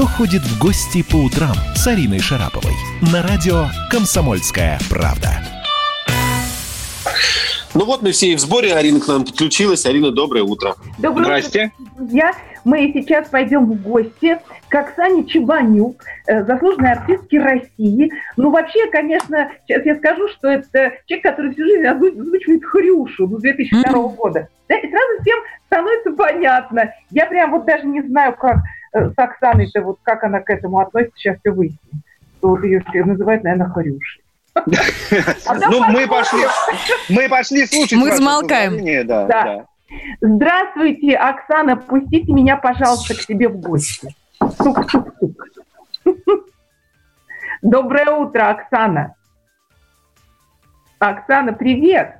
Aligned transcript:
«Кто 0.00 0.08
ходит 0.08 0.40
в 0.40 0.58
гости 0.58 1.02
по 1.02 1.16
утрам» 1.16 1.52
с 1.74 1.86
Ариной 1.86 2.20
Шараповой 2.20 2.72
на 3.12 3.22
радио 3.22 3.66
«Комсомольская 3.90 4.78
правда». 4.88 5.28
Ну 7.74 7.84
вот 7.84 8.00
мы 8.00 8.12
все 8.12 8.28
и 8.28 8.34
в 8.34 8.40
сборе. 8.40 8.74
Арина 8.74 8.98
к 8.98 9.08
нам 9.08 9.26
подключилась. 9.26 9.84
Арина, 9.84 10.10
доброе 10.10 10.42
утро. 10.42 10.74
Доброе 10.98 11.24
Здрасте. 11.24 11.72
утро, 11.78 11.94
друзья. 11.98 12.32
Мы 12.64 12.90
сейчас 12.94 13.28
пойдем 13.28 13.66
в 13.66 13.82
гости 13.82 14.38
к 14.70 14.74
Оксане 14.74 15.26
Чебанюк, 15.26 16.02
э, 16.26 16.44
заслуженной 16.44 16.92
артистке 16.92 17.38
России. 17.38 18.10
Ну, 18.38 18.50
вообще, 18.50 18.86
конечно, 18.90 19.50
сейчас 19.66 19.84
я 19.84 19.96
скажу, 19.96 20.28
что 20.28 20.48
это 20.48 20.92
человек, 21.04 21.24
который 21.24 21.52
всю 21.52 21.64
жизнь 21.64 21.84
озвучивает 21.84 22.64
Хрюшу 22.64 23.28
ну, 23.28 23.36
2002 23.36 23.82
mm-hmm. 23.82 24.16
года. 24.16 24.48
Да, 24.66 24.78
и 24.78 24.88
сразу 24.88 25.20
всем 25.20 25.38
становится 25.66 26.12
понятно. 26.12 26.90
Я 27.10 27.26
прям 27.26 27.50
вот 27.50 27.66
даже 27.66 27.86
не 27.86 28.00
знаю, 28.00 28.34
как 28.34 28.56
с 28.92 29.12
Оксаной-то, 29.16 29.82
вот 29.82 29.98
как 30.02 30.24
она 30.24 30.40
к 30.40 30.50
этому 30.50 30.80
относится, 30.80 31.16
сейчас 31.16 31.38
все 31.40 31.50
выясним. 31.50 32.02
Что 32.38 32.48
вот 32.48 32.64
ее 32.64 33.04
называют, 33.04 33.44
наверное, 33.44 33.68
Хрюшей. 33.68 34.24
Ну, 34.54 35.84
мы 35.90 36.08
пошли, 36.08 36.42
мы 37.08 37.28
пошли 37.28 37.66
слушать. 37.66 37.98
Мы 37.98 38.16
замолкаем. 38.16 39.06
Да, 39.06 39.26
да. 39.26 39.66
Здравствуйте, 40.20 41.16
Оксана, 41.16 41.76
пустите 41.76 42.32
меня, 42.32 42.56
пожалуйста, 42.56 43.14
к 43.14 43.20
себе 43.20 43.48
в 43.48 43.58
гости. 43.58 44.14
Тук-тук-тук. 44.38 45.48
Доброе 47.62 48.10
утро, 48.10 48.50
Оксана. 48.50 49.14
Оксана, 50.98 51.52
привет. 51.52 52.16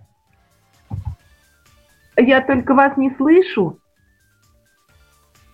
Я 2.16 2.40
только 2.42 2.74
вас 2.74 2.96
не 2.96 3.14
слышу. 3.16 3.78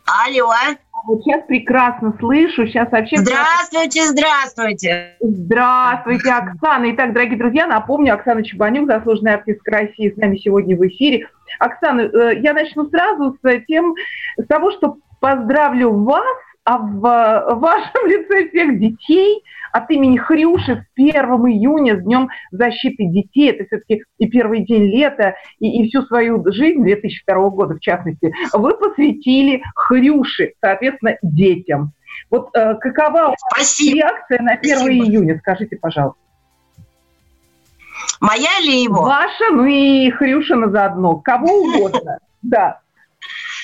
Алло. 0.07 0.53
Вот 1.05 1.23
сейчас 1.23 1.45
прекрасно 1.47 2.15
слышу. 2.19 2.67
Сейчас 2.67 2.91
вообще... 2.91 3.19
Здравствуйте, 3.19 4.07
здравствуйте. 4.07 5.17
Здравствуйте, 5.21 6.31
Оксана. 6.31 6.91
Итак, 6.93 7.13
дорогие 7.13 7.39
друзья, 7.39 7.67
напомню, 7.67 8.15
Оксана 8.15 8.43
Чебанюк, 8.43 8.89
заслуженная 8.89 9.35
артистка 9.35 9.71
России, 9.73 10.11
с 10.11 10.17
нами 10.17 10.37
сегодня 10.37 10.77
в 10.77 10.87
эфире. 10.87 11.29
Оксана, 11.59 12.03
э, 12.03 12.41
я 12.41 12.55
начну 12.55 12.89
сразу 12.89 13.37
с 13.43 13.61
тем, 13.67 13.95
с 14.37 14.47
того, 14.47 14.73
что 14.73 14.99
поздравлю 15.21 15.93
вас, 16.05 16.37
а 16.67 16.79
в 16.79 17.01
вашем 17.61 18.07
лице 18.07 18.49
всех 18.49 18.79
детей 18.79 19.43
от 19.73 19.89
имени 19.89 20.19
Хрюши 20.19 20.85
с 20.85 21.01
1 21.01 21.15
июня, 21.15 21.97
с 21.97 22.03
Днем 22.03 22.29
защиты 22.51 23.07
детей. 23.07 23.51
Это 23.51 23.67
все-таки 23.67 24.03
и 24.19 24.27
первый 24.27 24.65
день 24.65 24.85
лета, 24.85 25.37
и, 25.61 25.81
и 25.81 25.89
всю 25.89 26.03
свою 26.03 26.43
жизнь, 26.53 26.83
2002 26.83 27.51
года 27.51 27.75
в 27.75 27.81
частности, 27.81 28.35
вы 28.53 28.77
посвятили 28.77 29.63
Хрюши, 29.77 30.55
соответственно, 30.61 31.17
детям. 31.23 31.93
Вот 32.31 32.51
э, 32.55 32.75
какова 32.81 33.35
Спасибо. 33.53 33.99
реакция 33.99 34.43
на 34.43 34.55
1 34.55 34.77
Спасибо. 34.77 35.07
июня, 35.07 35.39
скажите, 35.39 35.77
пожалуйста. 35.77 36.19
Моя 38.21 38.59
или 38.61 38.83
его? 38.83 39.03
Ваша, 39.03 39.53
ну 39.53 39.65
и 39.67 40.11
Хрюшина 40.11 40.71
заодно. 40.71 41.17
Кого 41.17 41.61
угодно. 41.61 42.19
Да. 42.43 42.81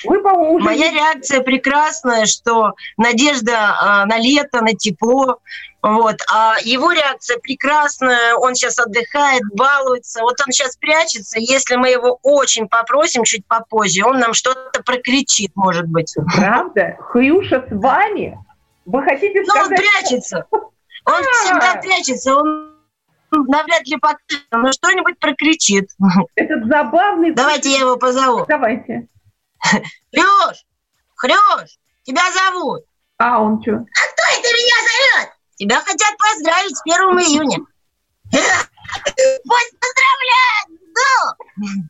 Вы, 0.05 0.21
по-моему, 0.21 0.53
уже... 0.55 0.65
Моя 0.65 0.91
реакция 0.91 1.41
прекрасная, 1.41 2.25
что 2.25 2.73
надежда 2.97 3.51
э, 3.51 4.05
на 4.05 4.17
лето, 4.17 4.61
на 4.61 4.73
тепло. 4.73 5.39
Вот. 5.81 6.15
А 6.31 6.55
его 6.63 6.91
реакция 6.91 7.39
прекрасная, 7.39 8.35
он 8.35 8.55
сейчас 8.55 8.79
отдыхает, 8.79 9.41
балуется. 9.53 10.21
Вот 10.21 10.35
он 10.45 10.51
сейчас 10.51 10.77
прячется. 10.77 11.39
Если 11.39 11.75
мы 11.75 11.89
его 11.89 12.19
очень 12.23 12.67
попросим 12.67 13.23
чуть 13.23 13.45
попозже, 13.45 14.05
он 14.05 14.19
нам 14.19 14.33
что-то 14.33 14.81
прокричит, 14.83 15.51
может 15.55 15.87
быть. 15.87 16.15
Правда? 16.35 16.97
Хрюша 16.99 17.65
с 17.67 17.71
вами? 17.71 18.37
Вы 18.85 19.03
хотите 19.03 19.43
сказать... 19.43 19.69
Ну, 19.69 19.75
он 19.75 19.81
прячется. 19.81 20.45
Он 21.05 21.23
всегда 21.23 21.75
прячется. 21.81 22.35
Он 22.35 22.73
навряд 23.31 23.85
ли 23.87 23.97
покажет, 23.97 24.45
но 24.51 24.71
что-нибудь 24.71 25.19
прокричит. 25.19 25.89
Этот 26.35 26.65
забавный... 26.67 27.33
Давайте 27.33 27.71
я 27.71 27.79
его 27.79 27.97
позову. 27.97 28.45
Давайте. 28.47 29.07
Хрюш! 29.63 30.65
Хрюш! 31.15 31.79
Тебя 32.03 32.23
зовут. 32.31 32.83
А 33.17 33.41
он 33.41 33.61
что? 33.61 33.71
А 33.71 33.75
кто 33.77 34.23
это 34.37 34.49
меня 34.53 34.77
зовет? 34.87 35.29
Тебя 35.55 35.77
хотят 35.77 36.17
поздравить 36.17 36.75
с 36.75 36.81
1 36.83 36.95
июня. 37.19 37.57
Пусть 38.31 39.75
поздравляют! 39.79 40.67
Ну! 40.95 41.83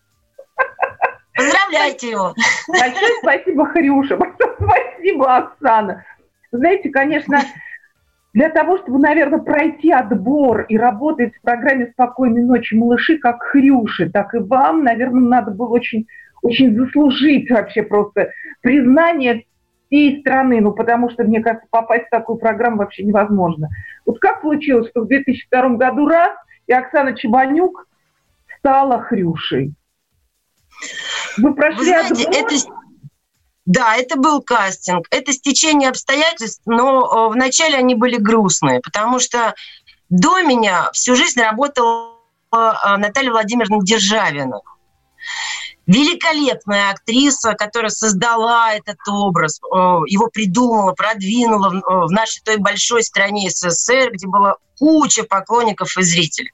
Поздравляйте 1.35 2.11
его. 2.11 2.35
Большое 2.67 3.11
спасибо, 3.21 3.65
Хрюша. 3.67 4.17
Большое 4.17 4.55
спасибо, 4.55 5.35
Оксана. 5.37 6.05
Знаете, 6.51 6.89
конечно, 6.89 7.41
для 8.33 8.49
того, 8.49 8.77
чтобы, 8.77 8.99
наверное, 8.99 9.39
пройти 9.39 9.91
отбор 9.91 10.61
и 10.61 10.77
работать 10.77 11.35
в 11.35 11.41
программе 11.41 11.87
«Спокойной 11.93 12.43
ночи, 12.43 12.75
малыши», 12.75 13.17
как 13.17 13.41
Хрюши, 13.41 14.09
так 14.11 14.35
и 14.35 14.39
вам, 14.39 14.83
наверное, 14.83 15.21
надо 15.21 15.51
было 15.51 15.69
очень, 15.69 16.07
очень 16.43 16.77
заслужить 16.77 17.49
вообще 17.49 17.81
просто 17.81 18.29
признание 18.61 19.45
всей 19.87 20.19
страны, 20.21 20.61
ну, 20.61 20.73
потому 20.73 21.09
что, 21.09 21.23
мне 21.23 21.41
кажется, 21.41 21.67
попасть 21.71 22.07
в 22.07 22.09
такую 22.09 22.37
программу 22.37 22.77
вообще 22.77 23.03
невозможно. 23.03 23.69
Вот 24.05 24.19
как 24.19 24.41
получилось, 24.41 24.89
что 24.89 25.01
в 25.01 25.07
2002 25.07 25.69
году 25.69 26.07
раз, 26.07 26.31
и 26.67 26.73
Оксана 26.73 27.15
Чебанюк 27.15 27.87
стала 28.59 29.01
Хрюшей? 29.01 29.73
Вы 31.37 31.53
прошли 31.55 31.77
Вы 31.79 31.85
знаете, 31.85 32.25
отбор? 32.25 32.35
это 32.35 32.55
да, 33.65 33.95
это 33.95 34.17
был 34.17 34.41
кастинг. 34.41 35.07
Это 35.09 35.31
стечение 35.31 35.89
обстоятельств, 35.89 36.63
но 36.65 37.29
э, 37.29 37.33
вначале 37.33 37.77
они 37.77 37.95
были 37.95 38.17
грустные, 38.17 38.81
потому 38.81 39.19
что 39.19 39.55
до 40.09 40.41
меня 40.41 40.89
всю 40.91 41.15
жизнь 41.15 41.39
работала 41.39 42.17
э, 42.51 42.57
Наталья 42.97 43.31
Владимировна 43.31 43.79
Державина. 43.81 44.59
Великолепная 45.85 46.91
актриса, 46.91 47.53
которая 47.53 47.89
создала 47.89 48.73
этот 48.73 48.97
образ, 49.07 49.59
э, 49.59 49.75
его 50.07 50.27
придумала, 50.27 50.93
продвинула 50.93 51.69
в 51.69 52.11
нашей 52.11 52.41
той 52.41 52.57
большой 52.57 53.03
стране 53.03 53.49
СССР, 53.49 54.11
где 54.13 54.27
была 54.27 54.55
куча 54.77 55.23
поклонников 55.23 55.97
и 55.97 56.03
зрителей. 56.03 56.51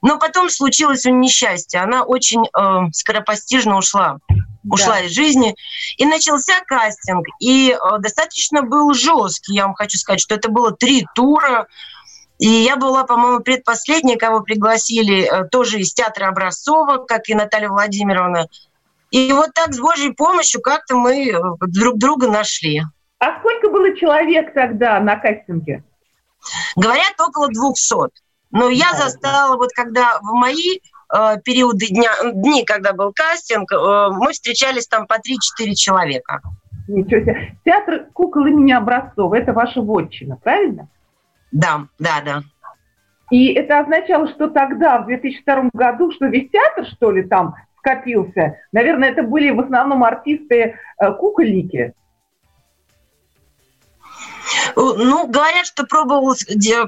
Но 0.00 0.18
потом 0.18 0.50
случилось 0.50 1.06
у 1.06 1.10
нее 1.10 1.20
несчастье. 1.20 1.80
Она 1.80 2.02
очень 2.02 2.44
э, 2.44 2.90
скоропостижно 2.92 3.76
ушла 3.76 4.18
ушла 4.68 4.94
да. 4.94 5.00
из 5.00 5.12
жизни. 5.12 5.54
И 5.96 6.04
начался 6.04 6.60
кастинг. 6.66 7.26
И 7.40 7.70
э, 7.70 7.98
достаточно 7.98 8.62
был 8.62 8.94
жесткий. 8.94 9.54
Я 9.54 9.66
вам 9.66 9.74
хочу 9.74 9.98
сказать, 9.98 10.20
что 10.20 10.34
это 10.34 10.48
было 10.50 10.72
три 10.72 11.06
тура. 11.14 11.66
И 12.42 12.48
я 12.48 12.76
была, 12.76 13.04
по-моему, 13.04 13.38
предпоследняя, 13.38 14.18
кого 14.18 14.40
пригласили 14.40 15.22
э, 15.22 15.46
тоже 15.48 15.78
из 15.78 15.94
театра 15.94 16.26
Образцова, 16.26 16.96
как 16.98 17.28
и 17.28 17.36
Наталья 17.36 17.68
Владимировна. 17.68 18.48
И 19.12 19.32
вот 19.32 19.54
так 19.54 19.72
с 19.72 19.78
Божьей 19.78 20.10
помощью 20.10 20.60
как-то 20.60 20.96
мы 20.96 21.30
э, 21.30 21.40
друг 21.68 21.98
друга 21.98 22.26
нашли. 22.26 22.82
А 23.20 23.38
сколько 23.38 23.70
было 23.70 23.96
человек 23.96 24.54
тогда 24.54 24.98
на 24.98 25.14
кастинге? 25.14 25.84
Говорят, 26.74 27.14
около 27.20 27.46
200. 27.46 28.10
Но 28.50 28.70
я 28.70 28.92
застала, 28.94 29.56
вот 29.56 29.70
когда 29.72 30.18
в 30.20 30.32
мои 30.32 30.80
э, 31.14 31.36
периоды 31.44 31.86
дня, 31.90 32.10
дни, 32.32 32.64
когда 32.64 32.92
был 32.92 33.12
кастинг, 33.14 33.70
э, 33.70 34.08
мы 34.10 34.32
встречались 34.32 34.88
там 34.88 35.06
по 35.06 35.14
3-4 35.14 35.74
человека. 35.74 36.40
Ничего 36.88 37.20
себе. 37.20 37.56
Театр 37.64 38.06
кукол 38.12 38.46
имени 38.46 38.72
Образцова– 38.72 39.32
это 39.36 39.52
ваша 39.52 39.80
вотчина, 39.80 40.38
правильно? 40.42 40.88
Да, 41.52 41.86
да, 41.98 42.20
да. 42.24 42.42
И 43.30 43.52
это 43.52 43.78
означало, 43.80 44.28
что 44.28 44.48
тогда, 44.48 44.98
в 44.98 45.06
2002 45.06 45.70
году, 45.72 46.10
что 46.12 46.26
весь 46.26 46.50
театр, 46.50 46.86
что 46.86 47.10
ли, 47.10 47.22
там 47.22 47.54
скопился? 47.78 48.58
Наверное, 48.72 49.10
это 49.10 49.22
были 49.22 49.50
в 49.50 49.60
основном 49.60 50.04
артисты-кукольники. 50.04 51.78
Э, 51.78 51.92
ну, 54.76 55.26
говорят, 55.26 55.66
что 55.66 55.84
пробовал 55.86 56.34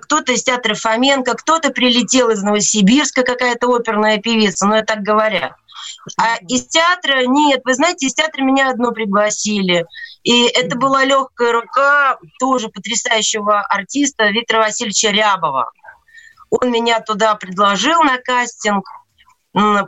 кто-то 0.03 0.33
из 0.33 0.43
театра 0.45 0.75
Фоменко, 0.75 1.35
кто-то 1.35 1.71
прилетел 1.71 2.31
из 2.31 2.43
Новосибирска, 2.43 3.23
какая-то 3.23 3.75
оперная 3.75 4.19
певица, 4.19 4.67
но 4.67 4.77
это 4.77 4.95
так 4.95 5.03
говорят. 5.03 5.53
А 6.21 6.37
из 6.49 6.67
театра 6.67 7.27
нет. 7.27 7.63
Вы 7.65 7.75
знаете, 7.75 8.07
из 8.07 8.15
театра 8.15 8.43
меня 8.43 8.71
одно 8.71 8.93
пригласили. 8.93 9.87
И 10.23 10.47
это 10.47 10.77
была 10.77 11.05
легкая 11.05 11.53
рука 11.53 12.19
тоже 12.39 12.69
потрясающего 12.69 13.61
артиста 13.61 14.29
Виктора 14.31 14.61
Васильевича 14.61 15.11
Рябова. 15.11 15.71
Он 16.51 16.71
меня 16.71 17.01
туда 17.01 17.35
предложил 17.35 18.03
на 18.03 18.19
кастинг, 18.19 18.85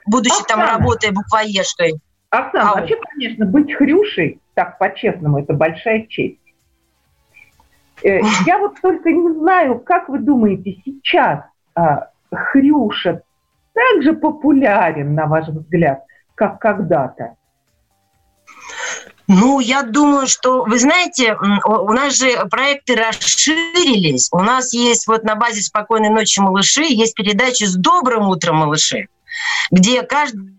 будучи 0.07 0.41
Оксана. 0.41 0.49
там 0.49 0.61
работая 0.61 1.13
буквоежкой. 1.13 1.95
Оксана, 2.31 2.71
а 2.71 2.75
вообще, 2.75 2.97
конечно, 2.97 3.47
быть 3.47 3.73
хрюшей, 3.73 4.41
так 4.55 4.79
по-честному, 4.79 5.39
это 5.39 5.55
большая 5.55 6.07
честь. 6.07 6.41
Э, 8.03 8.21
я 8.47 8.59
вот 8.59 8.81
только 8.81 9.11
не 9.11 9.33
знаю, 9.33 9.79
как 9.79 10.09
вы 10.09 10.19
думаете, 10.19 10.77
сейчас 10.85 11.45
а, 11.75 12.11
Хрюша 12.33 13.23
так 13.77 14.03
же 14.03 14.15
популярен, 14.15 15.15
на 15.15 15.27
ваш 15.27 15.49
взгляд, 15.49 16.03
как 16.35 16.59
когда-то? 16.59 17.37
Ну, 19.29 19.61
я 19.61 19.83
думаю, 19.83 20.27
что, 20.27 20.65
вы 20.65 20.79
знаете, 20.79 21.37
у 21.37 21.93
нас 21.93 22.17
же 22.17 22.47
проекты 22.49 22.95
расширились. 22.95 24.29
У 24.33 24.41
нас 24.41 24.73
есть 24.73 25.07
вот 25.07 25.25
на 25.25 25.35
базе 25.35 25.61
«Спокойной 25.61 26.09
ночи, 26.09 26.41
малыши» 26.41 26.85
есть 26.85 27.15
передача 27.15 27.67
«С 27.67 27.75
добрым 27.75 28.29
утром, 28.29 28.57
малыши», 28.57 29.09
где 29.71 30.03
каждый 30.03 30.57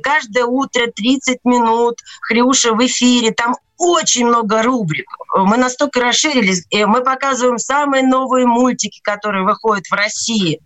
каждое 0.00 0.44
утро 0.44 0.86
30 0.86 1.38
минут, 1.42 1.96
Хрюша 2.20 2.72
в 2.72 2.86
эфире, 2.86 3.32
там 3.32 3.56
очень 3.76 4.26
много 4.26 4.62
рубрик. 4.62 5.08
Мы 5.34 5.56
настолько 5.56 5.98
расширились, 5.98 6.64
и 6.70 6.84
мы 6.84 7.02
показываем 7.02 7.58
самые 7.58 8.04
новые 8.04 8.46
мультики, 8.46 9.00
которые 9.02 9.44
выходят 9.44 9.86
в 9.86 9.92
России. 9.92 10.60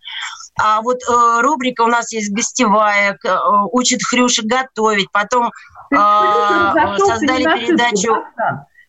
А 0.58 0.80
вот 0.80 0.98
э, 1.02 1.40
рубрика 1.42 1.82
у 1.82 1.88
нас 1.88 2.12
есть 2.12 2.32
гостевая, 2.32 3.12
э, 3.12 3.36
учит 3.72 4.00
Хрюша 4.02 4.42
готовить, 4.44 5.10
потом 5.12 5.50
э, 5.92 5.96
создали 6.98 7.42
не 7.42 7.66
передачу... 7.66 8.14
Шутку, 8.14 8.22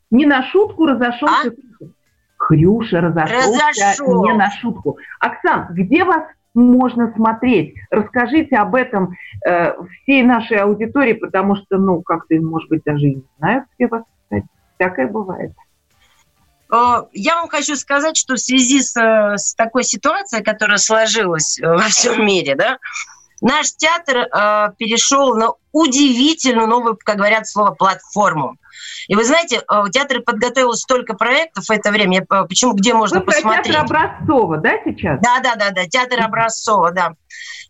не 0.10 0.26
на 0.26 0.44
шутку 0.44 0.86
разошелся. 0.86 1.52
А? 1.52 1.86
Хрюша 2.38 3.02
разошелся 3.02 3.62
Разошел. 3.68 4.24
не 4.24 4.34
на 4.34 4.50
шутку. 4.52 4.98
Оксан, 5.20 5.68
где 5.72 6.06
вас 6.06 6.24
можно 6.54 7.14
смотреть? 7.16 7.76
Расскажите 7.92 8.56
об 8.56 8.76
этом 8.76 9.16
э, 9.46 9.74
всей 10.04 10.24
нашей 10.24 10.58
аудитории, 10.58 11.14
потому 11.14 11.56
что, 11.58 11.78
ну, 11.78 12.02
как-то, 12.02 12.36
может 12.36 12.70
быть, 12.70 12.84
даже 12.86 13.08
и 13.08 13.16
не 13.16 13.24
знают, 13.38 13.66
где 13.78 13.88
вас 13.88 14.04
сказать. 14.28 14.46
Всякое 14.78 15.08
бывает. 15.08 15.52
Э, 16.72 17.04
я 17.14 17.36
вам 17.36 17.50
хочу 17.50 17.76
сказать, 17.76 18.18
что 18.18 18.36
в 18.36 18.40
связи 18.40 18.82
с, 18.82 18.96
э, 18.96 19.38
с 19.38 19.54
такой 19.56 19.84
ситуацией, 19.84 20.44
которая 20.44 20.78
сложилась 20.78 21.60
э, 21.60 21.68
во 21.68 21.88
всем 21.90 22.26
мире, 22.26 22.56
да, 22.56 22.78
наш 23.42 23.72
театр 23.76 24.18
э, 24.18 24.72
перешел 24.78 25.36
на 25.36 25.52
удивительную 25.72 26.68
новую, 26.68 26.98
как 27.04 27.18
говорят, 27.18 27.48
слово 27.48 27.72
платформу. 27.72 28.58
И 29.08 29.16
вы 29.16 29.24
знаете, 29.24 29.62
театр 29.92 30.22
подготовил 30.22 30.74
столько 30.74 31.14
проектов 31.14 31.66
в 31.66 31.72
это 31.72 31.92
время. 31.92 32.26
Я, 32.30 32.44
почему, 32.44 32.74
где 32.74 32.94
можно 32.94 33.20
вы 33.20 33.26
посмотреть? 33.26 33.74
Театр 33.74 33.86
Образцова, 33.86 34.58
да, 34.58 34.74
сейчас? 34.84 35.20
Да, 35.22 35.40
да, 35.40 35.56
да, 35.56 35.72
да, 35.72 35.86
театр 35.86 36.22
Образцова, 36.22 36.92
да. 36.92 37.14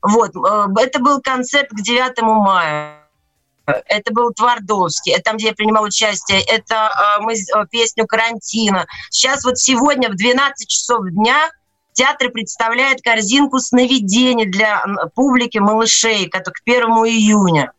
Вот, 0.01 0.31
это 0.79 0.99
был 0.99 1.21
концерт 1.21 1.69
к 1.69 1.81
9 1.81 2.21
мая 2.21 3.06
это 3.67 4.13
был 4.13 4.31
Твардовский, 4.33 5.13
это 5.13 5.23
там, 5.23 5.37
где 5.37 5.47
я 5.47 5.53
принимал 5.53 5.83
участие, 5.83 6.41
это 6.41 6.75
э, 6.75 7.21
мы 7.21 7.33
э, 7.33 7.65
песню 7.69 8.07
«Карантина». 8.07 8.85
Сейчас 9.09 9.43
вот 9.43 9.57
сегодня 9.57 10.09
в 10.09 10.15
12 10.15 10.67
часов 10.67 11.05
дня 11.11 11.49
театр 11.93 12.29
представляет 12.29 13.01
корзинку 13.01 13.59
сновидений 13.59 14.45
для 14.45 14.83
публики 15.15 15.57
малышей, 15.57 16.29
как 16.29 16.45
к 16.45 16.61
1 16.65 16.83
июня. 16.83 17.71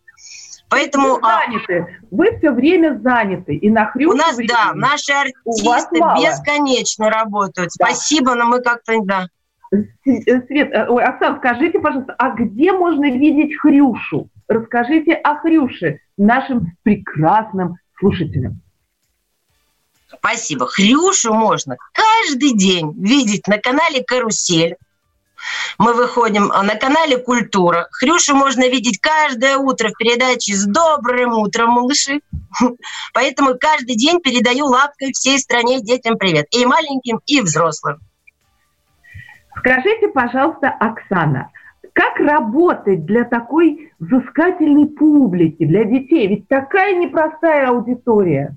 Поэтому 0.69 1.15
вы 1.15 1.21
а, 1.23 1.45
заняты. 1.47 1.99
Вы 2.11 2.37
все 2.39 2.51
время 2.51 3.01
заняты. 3.03 3.55
И 3.55 3.71
на 3.71 3.91
У 3.95 4.13
нас, 4.13 4.37
времени. 4.37 4.53
да, 4.53 4.73
наши 4.75 5.13
артисты 5.13 6.01
бесконечно 6.21 7.09
работают. 7.09 7.71
Да. 7.79 7.87
Спасибо, 7.87 8.35
но 8.35 8.45
мы 8.45 8.61
как-то, 8.61 8.93
да. 9.03 9.29
Свет, 9.71 10.71
э, 10.73 10.87
ой, 10.89 11.05
Оксан, 11.05 11.39
скажите, 11.39 11.79
пожалуйста, 11.79 12.15
а 12.19 12.31
где 12.31 12.73
можно 12.73 13.11
видеть 13.11 13.59
Хрюшу? 13.59 14.29
Расскажите 14.49 15.13
о 15.13 15.37
Хрюше 15.37 16.01
нашим 16.17 16.73
прекрасным 16.83 17.77
слушателям. 17.99 18.63
Спасибо. 20.11 20.67
Хрюшу 20.67 21.35
можно 21.35 21.77
каждый 21.93 22.57
день 22.57 22.95
видеть 22.99 23.47
на 23.47 23.59
канале 23.59 24.03
«Карусель». 24.03 24.77
Мы 25.79 25.93
выходим 25.93 26.49
на 26.49 26.75
канале 26.77 27.19
«Культура». 27.19 27.89
Хрюшу 27.93 28.35
можно 28.35 28.69
видеть 28.69 28.99
каждое 29.01 29.59
утро 29.59 29.91
в 29.91 29.99
передаче 29.99 30.55
«С 30.55 30.65
добрым 30.65 31.35
утром, 31.35 31.73
малыши». 31.73 32.21
Поэтому 33.13 33.55
каждый 33.61 33.97
день 33.97 34.21
передаю 34.21 34.65
лапкой 34.65 35.13
всей 35.13 35.39
стране 35.39 35.83
детям 35.83 36.17
привет. 36.17 36.47
И 36.53 36.65
маленьким, 36.65 37.21
и 37.27 37.43
взрослым. 37.43 37.99
Скажите, 39.59 40.09
пожалуйста, 40.09 40.69
Оксана, 40.69 41.51
как 41.93 42.19
работать 42.19 43.05
для 43.05 43.25
такой 43.25 43.88
взыскательной 43.99 44.87
публики, 44.87 45.65
для 45.65 45.85
детей? 45.85 46.27
Ведь 46.27 46.49
такая 46.49 46.97
непростая 46.97 47.69
аудитория. 47.69 48.57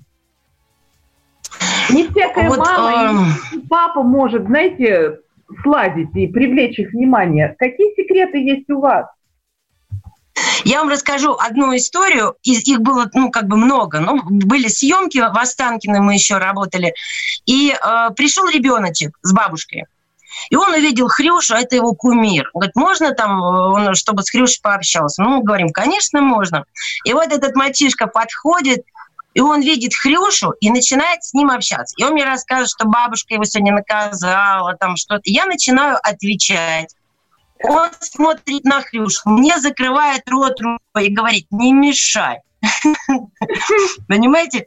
Не 1.90 2.08
всякая 2.08 2.48
вот, 2.48 2.58
мама 2.58 3.26
э... 3.52 3.56
и 3.56 3.60
папа 3.66 4.02
может, 4.02 4.46
знаете, 4.46 5.18
сладить 5.62 6.14
и 6.14 6.26
привлечь 6.26 6.78
их 6.78 6.92
внимание. 6.92 7.54
Какие 7.58 7.94
секреты 7.94 8.38
есть 8.38 8.70
у 8.70 8.80
вас? 8.80 9.06
Я 10.64 10.80
вам 10.80 10.88
расскажу 10.88 11.36
одну 11.38 11.74
историю. 11.76 12.36
Из, 12.42 12.66
их 12.66 12.80
было, 12.80 13.10
ну, 13.14 13.30
как 13.30 13.48
бы 13.48 13.56
много. 13.56 14.00
Ну, 14.00 14.22
были 14.24 14.68
съемки 14.68 15.18
в 15.18 15.38
Останкино, 15.38 16.00
мы 16.00 16.14
еще 16.14 16.38
работали. 16.38 16.94
И 17.46 17.72
э, 17.72 18.10
пришел 18.14 18.48
ребеночек 18.48 19.18
с 19.22 19.32
бабушкой. 19.32 19.84
И 20.50 20.56
он 20.56 20.72
увидел 20.72 21.08
Хрюшу, 21.08 21.54
это 21.54 21.76
его 21.76 21.92
кумир. 21.92 22.50
Говорит, 22.54 22.74
можно 22.74 23.12
там, 23.12 23.40
он, 23.40 23.94
чтобы 23.94 24.22
с 24.22 24.30
Хрюшей 24.30 24.60
пообщался? 24.62 25.22
Ну, 25.22 25.36
мы 25.36 25.42
говорим, 25.42 25.70
конечно, 25.70 26.20
можно. 26.20 26.64
И 27.04 27.12
вот 27.12 27.32
этот 27.32 27.54
мальчишка 27.54 28.06
подходит, 28.06 28.84
и 29.34 29.40
он 29.40 29.60
видит 29.60 29.94
Хрюшу 29.94 30.52
и 30.60 30.70
начинает 30.70 31.24
с 31.24 31.32
ним 31.32 31.50
общаться. 31.50 31.94
И 31.98 32.04
он 32.04 32.12
мне 32.12 32.24
рассказывает, 32.24 32.70
что 32.70 32.86
бабушка 32.86 33.34
его 33.34 33.44
сегодня 33.44 33.72
наказала, 33.72 34.74
там 34.76 34.96
что-то. 34.96 35.22
Я 35.24 35.46
начинаю 35.46 35.98
отвечать. 36.02 36.94
Он 37.64 37.88
смотрит 38.00 38.64
на 38.64 38.82
Хрюшу, 38.82 39.20
мне 39.24 39.58
закрывает 39.58 40.28
рот 40.28 40.60
рукой 40.60 41.06
и 41.06 41.14
говорит, 41.14 41.46
не 41.50 41.72
мешай. 41.72 42.40
Понимаете? 44.08 44.66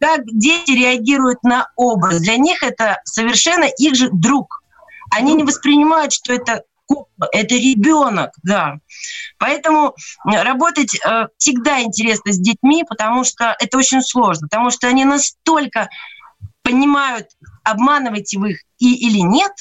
Как 0.00 0.24
дети 0.26 0.72
реагируют 0.72 1.44
на 1.44 1.68
образ. 1.76 2.20
Для 2.20 2.36
них 2.36 2.62
это 2.64 3.00
совершенно 3.04 3.66
их 3.78 3.94
же 3.94 4.08
друг. 4.10 4.61
Они 5.12 5.34
не 5.34 5.44
воспринимают, 5.44 6.12
что 6.12 6.32
это 6.32 6.64
это 7.32 7.54
ребенок, 7.54 8.32
да. 8.42 8.74
Поэтому 9.38 9.94
работать 10.24 10.94
э, 10.94 11.28
всегда 11.38 11.80
интересно 11.80 12.32
с 12.32 12.38
детьми, 12.38 12.84
потому 12.86 13.24
что 13.24 13.56
это 13.58 13.78
очень 13.78 14.02
сложно, 14.02 14.48
потому 14.48 14.70
что 14.70 14.88
они 14.88 15.06
настолько 15.06 15.88
понимают, 16.62 17.28
обманываете 17.64 18.38
вы 18.38 18.52
их 18.52 18.62
и, 18.78 19.08
или 19.08 19.20
нет, 19.20 19.52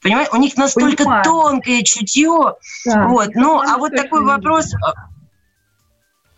понимаете, 0.00 0.30
у 0.32 0.36
них 0.36 0.56
настолько 0.56 1.04
Понимаю. 1.04 1.24
тонкое 1.24 1.82
чутье. 1.82 2.54
Да. 2.84 3.08
Вот. 3.08 3.34
Ну, 3.34 3.60
а 3.60 3.78
вот 3.78 3.94
такой 3.94 4.24
вопрос, 4.24 4.72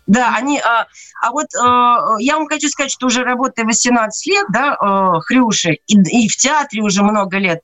да, 0.07 0.35
они, 0.35 0.59
а, 0.59 0.87
а 1.21 1.31
вот 1.31 1.47
а, 1.55 2.15
я 2.19 2.37
вам 2.37 2.47
хочу 2.47 2.67
сказать, 2.69 2.91
что 2.91 3.07
уже 3.07 3.23
работая 3.23 3.65
18 3.65 4.27
лет, 4.27 4.45
да, 4.49 4.75
а, 4.79 5.19
Хрюши, 5.21 5.79
и, 5.87 6.25
и 6.25 6.29
в 6.29 6.35
театре 6.37 6.81
уже 6.81 7.03
много 7.03 7.37
лет, 7.37 7.61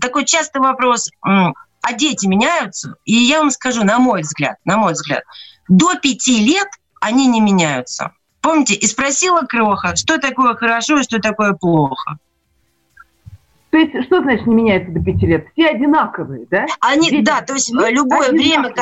такой 0.00 0.24
частый 0.24 0.60
вопрос, 0.60 1.10
а 1.22 1.92
дети 1.92 2.26
меняются? 2.26 2.94
И 3.04 3.14
я 3.14 3.38
вам 3.38 3.50
скажу, 3.50 3.84
на 3.84 3.98
мой 3.98 4.22
взгляд, 4.22 4.56
на 4.64 4.76
мой 4.76 4.92
взгляд, 4.92 5.22
до 5.68 5.94
пяти 5.96 6.44
лет 6.44 6.68
они 7.00 7.26
не 7.26 7.40
меняются. 7.40 8.12
Помните, 8.40 8.74
и 8.74 8.86
спросила 8.86 9.42
Кроха, 9.42 9.96
что 9.96 10.18
такое 10.18 10.54
хорошо 10.54 10.98
и 10.98 11.02
что 11.02 11.18
такое 11.18 11.54
плохо. 11.54 12.18
То 13.70 13.76
есть, 13.76 14.06
что 14.06 14.22
значит 14.22 14.46
не 14.46 14.54
меняется 14.54 14.92
до 14.92 15.00
пяти 15.00 15.26
лет? 15.26 15.46
Все 15.52 15.68
одинаковые, 15.68 16.46
да? 16.50 16.66
Они, 16.80 17.10
Дети, 17.10 17.24
да, 17.24 17.42
то 17.42 17.54
есть 17.54 17.70
любое 17.70 18.30
время, 18.30 18.72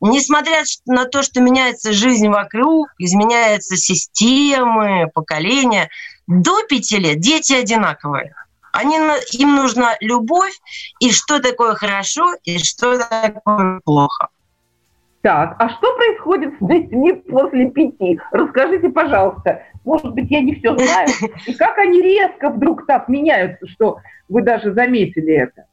Несмотря 0.00 0.62
на 0.86 1.04
то, 1.04 1.22
что 1.22 1.40
меняется 1.40 1.92
жизнь 1.92 2.28
вокруг, 2.28 2.88
изменяются 2.98 3.76
системы, 3.76 5.10
поколения, 5.12 5.90
до 6.26 6.62
пяти 6.68 6.98
лет 6.98 7.20
дети 7.20 7.52
одинаковые. 7.52 8.34
Они, 8.72 8.96
им 9.32 9.56
нужна 9.56 9.96
любовь, 10.00 10.54
и 11.00 11.10
что 11.10 11.40
такое 11.40 11.74
хорошо, 11.74 12.34
и 12.44 12.58
что 12.58 12.98
такое 12.98 13.80
плохо. 13.84 14.28
Так, 15.22 15.56
а 15.58 15.68
что 15.68 15.94
происходит 15.96 16.54
с 16.60 16.66
детьми 16.66 17.12
после 17.12 17.70
пяти? 17.70 18.18
Расскажите, 18.30 18.88
пожалуйста. 18.88 19.62
Может 19.84 20.14
быть, 20.14 20.30
я 20.30 20.40
не 20.40 20.54
все 20.54 20.74
знаю. 20.78 21.08
И 21.46 21.52
как 21.54 21.76
они 21.76 22.00
резко 22.00 22.48
вдруг 22.48 22.86
так 22.86 23.08
меняются, 23.08 23.66
что 23.68 23.98
вы 24.30 24.42
даже 24.42 24.72
заметили 24.72 25.34
это? 25.34 25.66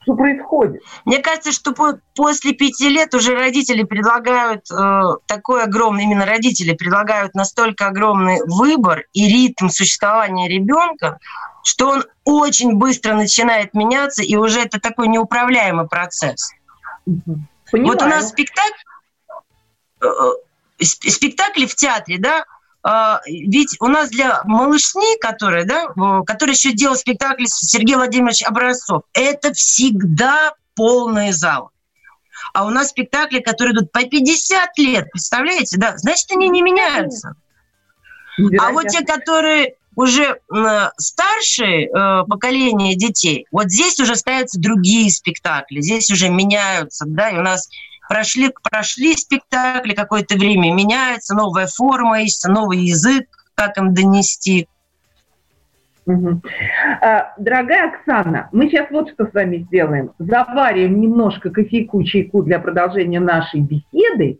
Что 0.00 0.14
происходит? 0.14 0.82
Мне 1.04 1.18
кажется, 1.18 1.52
что 1.52 1.72
по 1.72 1.98
после 2.14 2.52
пяти 2.52 2.88
лет 2.88 3.14
уже 3.14 3.34
родители 3.34 3.82
предлагают 3.82 4.70
э, 4.70 5.02
такой 5.26 5.64
огромный, 5.64 6.04
именно 6.04 6.24
родители 6.24 6.72
предлагают 6.72 7.34
настолько 7.34 7.88
огромный 7.88 8.40
выбор 8.46 9.04
и 9.12 9.26
ритм 9.26 9.68
существования 9.68 10.48
ребенка, 10.48 11.18
что 11.64 11.90
он 11.90 12.04
очень 12.24 12.74
быстро 12.76 13.14
начинает 13.14 13.74
меняться, 13.74 14.22
и 14.22 14.36
уже 14.36 14.60
это 14.60 14.80
такой 14.80 15.08
неуправляемый 15.08 15.88
процесс. 15.88 16.52
Понимаю. 17.04 17.92
Вот 17.92 18.02
у 18.02 18.06
нас 18.06 18.28
спектакль, 18.28 18.80
э, 20.00 20.06
э 20.06 20.84
спектакли 20.84 21.66
в 21.66 21.74
театре, 21.74 22.18
да, 22.18 22.44
ведь 23.26 23.76
у 23.80 23.86
нас 23.86 24.08
для 24.08 24.42
малышни, 24.44 25.18
которые, 25.20 25.64
да, 25.64 25.88
которые 26.24 26.54
еще 26.54 26.72
делал 26.72 26.96
спектакль 26.96 27.44
Сергей 27.46 27.96
Владимирович 27.96 28.42
Образцов, 28.42 29.02
это 29.12 29.52
всегда 29.52 30.54
полный 30.74 31.32
зал. 31.32 31.70
А 32.54 32.64
у 32.64 32.70
нас 32.70 32.88
спектакли, 32.88 33.40
которые 33.40 33.74
идут 33.74 33.92
по 33.92 34.04
50 34.04 34.78
лет, 34.78 35.10
представляете, 35.10 35.76
да, 35.78 35.96
значит, 35.98 36.30
они 36.30 36.48
не 36.48 36.62
меняются. 36.62 37.34
А 38.58 38.70
вот 38.70 38.86
те, 38.86 39.04
которые 39.04 39.74
уже 39.96 40.38
старшее 40.96 41.88
э, 41.88 42.24
поколение 42.28 42.94
детей, 42.94 43.46
вот 43.50 43.68
здесь 43.68 43.98
уже 43.98 44.14
ставятся 44.14 44.60
другие 44.60 45.10
спектакли, 45.10 45.80
здесь 45.80 46.08
уже 46.10 46.28
меняются, 46.28 47.04
да, 47.08 47.30
и 47.30 47.36
у 47.36 47.42
нас 47.42 47.68
прошли, 48.08 48.50
прошли 48.62 49.14
спектакли 49.14 49.94
какое-то 49.94 50.36
время, 50.36 50.72
меняется 50.72 51.34
новая 51.34 51.66
форма, 51.66 52.22
ищется 52.22 52.50
новый 52.50 52.78
язык, 52.78 53.26
как 53.54 53.76
им 53.78 53.94
донести. 53.94 54.68
Угу. 56.06 56.40
Дорогая 57.38 57.90
Оксана, 57.90 58.48
мы 58.52 58.68
сейчас 58.68 58.90
вот 58.90 59.10
что 59.10 59.26
с 59.26 59.34
вами 59.34 59.58
сделаем. 59.58 60.12
Заварим 60.18 61.00
немножко 61.00 61.50
кофейку, 61.50 62.02
чайку 62.02 62.42
для 62.42 62.58
продолжения 62.58 63.20
нашей 63.20 63.60
беседы, 63.60 64.38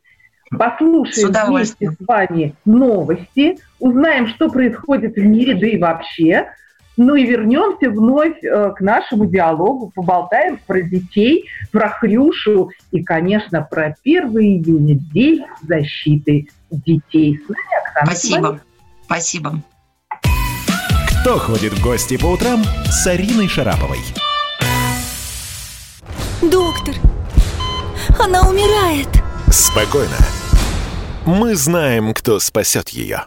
послушаем 0.51 1.35
с 1.35 1.49
вместе 1.49 1.91
с 1.91 1.97
вами 2.07 2.55
новости, 2.65 3.59
узнаем, 3.81 4.29
что 4.29 4.49
происходит 4.49 5.17
в 5.17 5.23
мире, 5.23 5.55
да 5.55 5.67
и 5.67 5.79
вообще, 5.79 6.47
ну 6.99 7.15
и 7.15 7.25
вернемся 7.25 7.91
вновь 7.91 8.43
э, 8.43 8.73
к 8.77 8.81
нашему 8.81 9.27
диалогу, 9.27 9.91
поболтаем 9.95 10.59
про 10.67 10.83
детей, 10.83 11.49
про 11.71 11.89
Хрюшу 11.89 12.71
и, 12.91 13.03
конечно, 13.03 13.63
про 13.63 13.95
1 14.05 14.29
июня, 14.39 14.99
День 15.15 15.45
защиты 15.63 16.49
детей. 16.71 17.39
С 17.39 17.49
нами 17.49 18.11
Оксана. 18.11 18.13
Спасибо. 18.13 18.61
Спасибо. 19.05 19.63
Кто 21.21 21.39
ходит 21.39 21.73
в 21.73 21.83
гости 21.83 22.17
по 22.17 22.27
утрам 22.27 22.63
с 22.87 23.07
Ариной 23.07 23.49
Шараповой? 23.49 23.99
Доктор, 26.43 26.95
она 28.19 28.49
умирает. 28.49 29.09
Спокойно. 29.51 30.17
Мы 31.27 31.55
знаем, 31.55 32.15
кто 32.15 32.39
спасет 32.39 32.89
ее. 32.91 33.27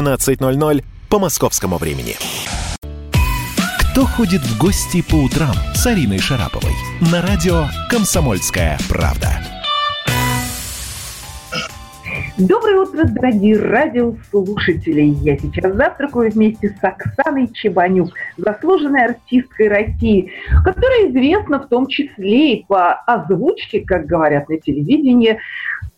17.00 0.00 0.82
по 1.10 1.18
московскому 1.18 1.76
времени. 1.76 2.14
Кто 3.92 4.06
ходит 4.06 4.40
в 4.40 4.58
гости 4.58 5.02
по 5.02 5.16
утрам 5.16 5.54
с 5.74 5.86
Ариной 5.86 6.18
Шараповой? 6.18 6.72
На 7.12 7.20
радио 7.20 7.64
«Комсомольская 7.90 8.78
правда». 8.88 9.28
Доброе 12.38 12.80
утро, 12.80 13.04
дорогие 13.04 13.58
радиослушатели! 13.58 15.02
Я 15.22 15.36
сейчас 15.36 15.74
завтракаю 15.74 16.30
вместе 16.30 16.70
с 16.70 16.82
Оксаной 16.82 17.48
Чебанюк, 17.52 18.12
заслуженной 18.38 19.04
артисткой 19.04 19.68
России, 19.68 20.32
которая 20.64 21.10
известна 21.10 21.58
в 21.58 21.68
том 21.68 21.86
числе 21.86 22.54
и 22.54 22.64
по 22.66 22.94
озвучке, 22.94 23.82
как 23.82 24.06
говорят 24.06 24.48
на 24.48 24.58
телевидении, 24.58 25.38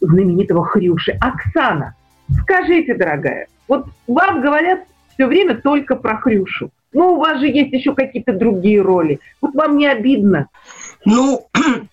знаменитого 0.00 0.64
Хрюши. 0.64 1.12
Оксана, 1.20 1.94
скажите, 2.40 2.94
дорогая, 2.94 3.46
вот 3.68 3.86
вам 4.06 4.40
говорят 4.40 4.80
все 5.14 5.26
время 5.26 5.56
только 5.56 5.96
про 5.96 6.16
Хрюшу. 6.16 6.70
Ну, 6.92 7.14
у 7.14 7.16
вас 7.20 7.40
же 7.40 7.46
есть 7.46 7.72
еще 7.72 7.94
какие-то 7.94 8.32
другие 8.32 8.80
роли. 8.80 9.18
Вот 9.40 9.54
вам 9.54 9.78
не 9.78 9.86
обидно? 9.86 10.48
Ну, 11.04 11.46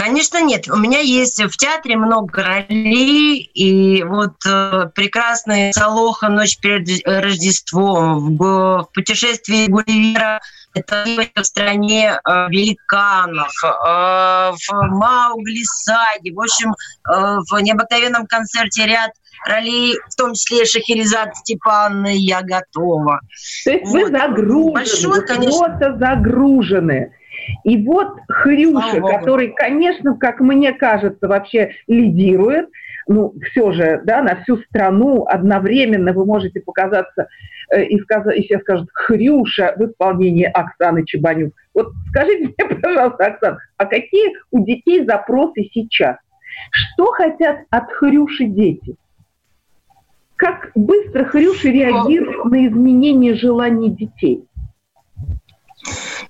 Конечно, 0.00 0.40
нет. 0.42 0.66
У 0.66 0.76
меня 0.76 1.00
есть 1.00 1.42
в 1.42 1.56
театре 1.58 1.94
много 1.94 2.42
ролей, 2.42 3.38
и 3.52 4.02
вот 4.02 4.32
э, 4.46 4.86
прекрасный 4.94 5.74
Солоха 5.74 6.30
«Ночь 6.30 6.58
перед 6.58 7.06
Рождеством», 7.06 8.38
в, 8.38 8.38
в 8.38 8.88
путешествии 8.94 9.66
Гулливера 9.66 10.40
это 10.72 11.04
в 11.36 11.44
стране 11.44 12.12
э, 12.12 12.48
великанов, 12.48 13.52
э, 13.62 13.66
в 13.68 14.86
Маугли 14.88 15.64
Саге, 15.64 16.32
в 16.32 16.40
общем, 16.40 16.70
э, 16.70 17.38
в 17.50 17.60
необыкновенном 17.60 18.26
концерте 18.26 18.86
ряд 18.86 19.10
ролей, 19.46 19.98
в 20.08 20.14
том 20.16 20.32
числе 20.32 20.64
Шахерезад 20.64 21.36
Степановны 21.36 22.16
«Я 22.16 22.40
готова». 22.40 23.20
То 23.64 23.70
есть 23.70 23.84
вот. 23.84 23.92
вы 23.92 24.06
загружены, 24.08 24.72
Большой, 24.72 25.26
конечно. 25.26 25.58
просто 25.58 25.96
загружены. 25.98 27.12
И 27.64 27.84
вот 27.84 28.18
Хрюша, 28.28 29.00
который, 29.00 29.48
конечно, 29.52 30.16
как 30.16 30.40
мне 30.40 30.72
кажется, 30.72 31.28
вообще 31.28 31.72
лидирует, 31.86 32.68
ну, 33.06 33.34
все 33.50 33.72
же, 33.72 34.00
да, 34.04 34.22
на 34.22 34.36
всю 34.42 34.58
страну 34.58 35.24
одновременно 35.26 36.12
вы 36.12 36.24
можете 36.24 36.60
показаться 36.60 37.28
э, 37.72 37.84
и, 37.84 37.98
сказать, 38.00 38.38
и 38.38 38.42
сейчас 38.42 38.60
скажут 38.60 38.88
Хрюша 38.92 39.74
в 39.76 39.84
исполнении 39.84 40.44
Оксаны 40.44 41.04
Чебанюк. 41.04 41.52
Вот 41.74 41.92
скажите 42.10 42.54
мне, 42.56 42.76
пожалуйста, 42.80 43.26
Оксана, 43.26 43.58
а 43.78 43.86
какие 43.86 44.34
у 44.50 44.64
детей 44.64 45.04
запросы 45.04 45.68
сейчас? 45.72 46.18
Что 46.70 47.06
хотят 47.06 47.60
от 47.70 47.90
Хрюши 47.90 48.44
дети? 48.44 48.96
Как 50.36 50.70
быстро 50.74 51.24
Хрюша 51.24 51.68
реагирует 51.68 52.44
на 52.44 52.66
изменения 52.66 53.34
желаний 53.34 53.90
детей? 53.90 54.44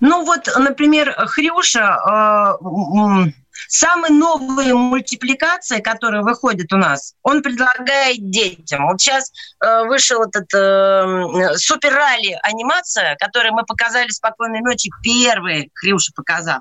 Ну 0.01 0.25
вот, 0.25 0.49
например, 0.57 1.15
Хрюша, 1.27 2.59
э, 2.59 3.33
самые 3.69 4.13
новые 4.13 4.75
мультипликации, 4.75 5.81
которые 5.81 6.23
выходят 6.23 6.73
у 6.73 6.79
нас, 6.79 7.15
он 7.23 7.43
предлагает 7.43 8.31
детям. 8.31 8.87
Вот 8.87 9.01
сейчас 9.01 9.31
э, 9.63 9.85
вышел 9.85 10.23
этот 10.23 10.53
э, 10.55 11.57
Супер 11.57 11.93
Ралли 11.93 12.39
анимация, 12.43 13.17
которую 13.17 13.53
мы 13.53 13.65
показали 13.65 14.09
«Спокойной 14.09 14.61
ночи», 14.61 14.91
первый 15.03 15.71
Хрюша 15.75 16.13
показал. 16.15 16.61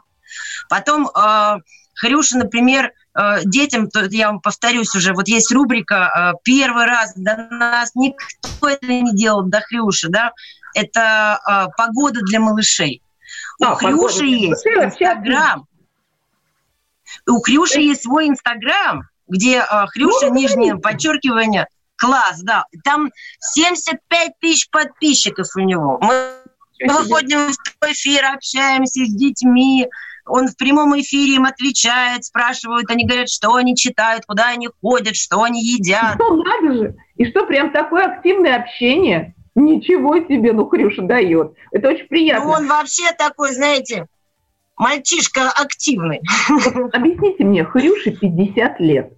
Потом 0.69 1.08
э, 1.08 1.58
Хрюша, 1.96 2.38
например, 2.38 2.91
э, 3.17 3.39
детям, 3.46 3.89
я 4.12 4.27
вам 4.27 4.41
повторюсь 4.41 4.93
уже, 4.96 5.13
вот 5.13 5.29
есть 5.29 5.51
рубрика 5.51 6.34
«Первый 6.43 6.86
раз 6.86 7.13
до 7.15 7.38
нас 7.50 7.96
никто 7.96 8.67
это 8.67 8.86
не 8.86 9.15
делал, 9.15 9.43
до 9.43 9.62
Хрюши», 9.62 10.10
да, 10.10 10.34
это 10.75 11.72
«Погода 11.77 12.19
для 12.22 12.41
малышей». 12.41 13.01
У 13.59 13.65
Хрюши 13.75 14.25
есть 14.25 14.65
Инстаграм. 14.65 15.65
У 17.27 17.41
Хрюши 17.41 17.81
есть 17.81 18.03
свой 18.03 18.27
Инстаграм, 18.27 19.03
где 19.27 19.61
Хрюша, 19.61 20.27
ну, 20.27 20.35
нижнее 20.35 20.77
подчеркивание, 20.77 21.67
класс, 21.95 22.41
да. 22.41 22.65
Там 22.83 23.09
75 23.39 24.31
тысяч 24.39 24.69
подписчиков 24.69 25.47
у 25.55 25.59
него. 25.59 25.99
Мы 26.01 26.93
выходим 26.93 27.51
в 27.51 27.85
эфир, 27.85 28.25
общаемся 28.25 29.05
с 29.05 29.13
детьми, 29.13 29.87
он 30.25 30.47
в 30.47 30.55
прямом 30.55 30.99
эфире 31.01 31.35
им 31.35 31.45
отвечает, 31.45 32.23
спрашивают, 32.23 32.89
они 32.91 33.05
говорят, 33.05 33.29
что 33.29 33.55
они 33.55 33.75
читают, 33.75 34.25
куда 34.27 34.49
они 34.49 34.69
ходят, 34.81 35.15
что 35.15 35.41
они 35.41 35.61
едят. 35.61 36.17
Ну, 36.19 36.43
надо 36.43 36.73
же! 36.73 36.95
И 37.15 37.25
что, 37.25 37.45
прям 37.47 37.71
такое 37.71 38.05
активное 38.05 38.57
общение? 38.61 39.33
Ничего 39.59 40.15
себе, 40.19 40.53
ну 40.53 40.65
Хрюша 40.67 41.01
дает. 41.01 41.53
Это 41.71 41.89
очень 41.89 42.07
приятно. 42.07 42.45
Ну, 42.45 42.51
он 42.51 42.67
вообще 42.67 43.11
такой, 43.17 43.53
знаете, 43.53 44.05
мальчишка 44.77 45.49
активный. 45.49 46.21
Объясните 46.93 47.43
мне, 47.43 47.65
Хрюше 47.65 48.11
50 48.11 48.79
лет. 48.79 49.13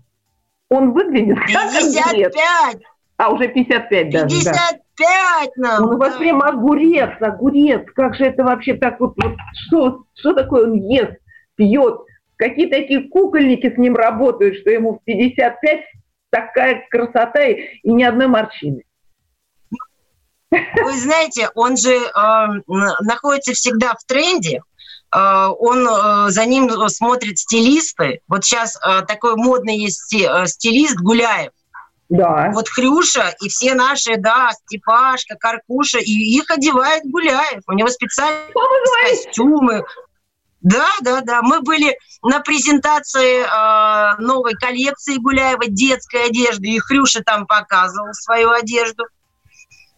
Он 0.70 0.94
выглядит 0.94 1.38
55! 1.46 2.34
А, 3.18 3.30
уже 3.30 3.50
55 3.50 4.10
даже, 4.10 4.30
55 4.30 4.80
да. 4.98 5.48
нам! 5.58 5.84
Он 5.84 5.96
у 5.96 5.98
вас 6.00 6.16
прям 6.16 6.42
огурец, 6.42 7.12
огурец. 7.20 7.86
Как 7.94 8.16
же 8.16 8.26
это 8.26 8.44
вообще 8.44 8.74
так 8.74 9.00
вот, 9.00 9.14
вот 9.22 9.36
что, 9.68 10.06
что 10.16 10.34
такое 10.34 10.64
он 10.64 10.74
ест, 10.74 11.18
пьет? 11.56 12.00
Какие 12.38 12.68
такие 12.68 13.10
кукольники 13.10 13.72
с 13.72 13.78
ним 13.78 13.96
работают, 13.96 14.58
что 14.58 14.72
ему 14.72 14.96
в 14.96 15.04
55 15.04 15.82
такая 16.32 16.88
красота 16.90 17.44
и, 17.44 17.80
и 17.84 17.94
ни 17.94 18.02
одной 18.02 18.28
морщины. 18.28 18.84
Вы 20.52 21.00
знаете, 21.00 21.50
он 21.56 21.78
же 21.78 21.94
э, 21.94 22.48
находится 22.68 23.54
всегда 23.54 23.94
в 23.94 24.04
тренде. 24.06 24.62
Э, 25.16 25.48
он 25.48 25.88
э, 25.88 26.30
за 26.30 26.46
ним 26.46 26.70
смотрит 26.90 27.40
стилисты. 27.40 28.20
Вот 28.28 28.44
сейчас 28.44 28.78
э, 28.78 29.02
такой 29.08 29.36
модный 29.36 29.78
есть 29.78 30.14
стилист 30.46 30.98
Гуляев. 30.98 31.52
Да. 32.10 32.52
Вот 32.54 32.68
Хрюша 32.68 33.34
и 33.42 33.48
все 33.48 33.74
наши, 33.74 34.18
да, 34.18 34.52
Степашка, 34.52 35.36
Каркуша, 35.40 36.00
и 36.00 36.12
их 36.12 36.52
одевает 36.52 37.04
Гуляев. 37.06 37.64
У 37.68 37.72
него 37.72 37.88
специальные 37.88 38.52
костюмы. 39.08 39.86
Да, 40.60 40.90
да, 41.02 41.22
да. 41.22 41.42
Мы 41.42 41.62
были 41.62 41.98
на 42.22 42.42
презентации 42.42 43.44
э, 43.44 44.22
новой 44.22 44.56
коллекции 44.56 45.18
Гуляева 45.18 45.68
детской 45.68 46.26
одежды, 46.26 46.68
и 46.68 46.80
Хрюша 46.80 47.24
там 47.24 47.48
показывал 47.48 48.14
свою 48.14 48.52
одежду. 48.52 49.06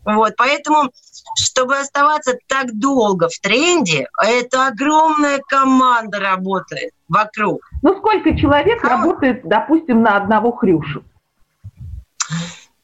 Вот, 0.06 0.34
поэтому, 0.38 0.92
чтобы 1.38 1.78
оставаться 1.78 2.38
так 2.48 2.78
долго 2.78 3.30
в 3.30 3.40
тренде, 3.40 4.08
это 4.22 4.68
огромная 4.68 5.40
команда 5.40 6.20
работает 6.20 6.94
вокруг. 7.08 7.62
Ну, 7.82 7.98
сколько 7.98 8.38
человек 8.38 8.84
а... 8.84 8.90
работает, 8.90 9.42
допустим, 9.48 10.02
на 10.02 10.18
одного 10.18 10.52
хрюшу? 10.52 11.04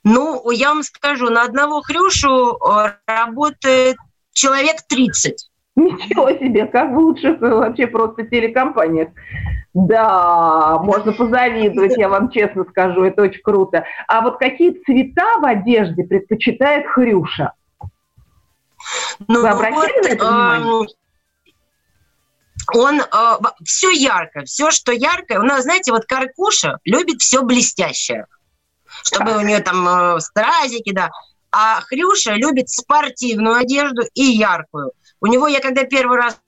Ну, 0.03 0.49
я 0.51 0.69
вам 0.69 0.83
скажу, 0.83 1.29
на 1.29 1.43
одного 1.43 1.81
хрюшу 1.81 2.55
э, 2.55 2.93
работает 3.05 3.97
человек 4.31 4.77
30. 4.87 5.48
Ничего 5.79 6.29
себе, 6.31 6.65
как 6.65 6.91
лучше 6.91 7.37
вообще 7.39 7.87
просто 7.87 8.23
телекомпания. 8.23 9.13
Да, 9.73 10.79
можно 10.81 11.13
позавидовать, 11.13 11.97
я 11.97 12.09
вам 12.09 12.31
честно 12.31 12.65
скажу, 12.69 13.03
это 13.03 13.21
очень 13.21 13.41
круто. 13.41 13.85
А 14.07 14.21
вот 14.21 14.37
какие 14.37 14.71
цвета 14.83 15.37
в 15.39 15.45
одежде 15.45 16.03
предпочитает 16.03 16.87
Хрюша? 16.87 17.53
Ну, 19.27 19.41
Вы 19.41 19.49
обратили 19.49 19.75
вот, 19.75 20.03
на 20.03 20.07
это 20.07 20.25
внимание? 20.25 20.87
он 22.73 23.01
э, 23.01 23.37
все 23.63 23.91
ярко, 23.91 24.43
все, 24.43 24.71
что 24.71 24.91
яркое. 24.91 25.39
У 25.39 25.43
нас, 25.43 25.63
знаете, 25.63 25.91
вот 25.91 26.05
Каркуша 26.05 26.79
любит 26.83 27.21
все 27.21 27.41
блестящее, 27.41 28.27
чтобы 29.03 29.37
у 29.37 29.41
нее 29.41 29.59
там 29.59 29.87
э, 29.87 30.19
стразики, 30.19 30.91
да. 30.93 31.09
А 31.51 31.81
Хрюша 31.81 32.33
любит 32.33 32.69
спортивную 32.69 33.55
одежду 33.55 34.03
и 34.13 34.23
яркую. 34.23 34.91
У 35.21 35.27
него 35.27 35.47
я 35.47 35.59
когда 35.59 35.83
первый 35.83 36.17
раз 36.17 36.39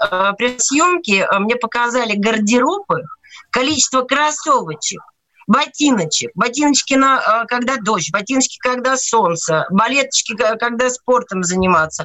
э, 0.00 0.32
при 0.36 0.58
съемке 0.58 1.20
э, 1.20 1.38
мне 1.38 1.56
показали 1.56 2.14
гардеробы, 2.14 3.04
количество 3.50 4.02
кроссовочек, 4.02 5.00
ботиночек, 5.46 6.30
ботиночки, 6.34 6.94
на, 6.94 7.20
э, 7.20 7.46
когда 7.46 7.76
дождь, 7.76 8.12
ботиночки, 8.12 8.58
когда 8.58 8.96
солнце, 8.96 9.66
балеточки, 9.70 10.34
когда 10.58 10.90
спортом 10.90 11.42
заниматься. 11.42 12.04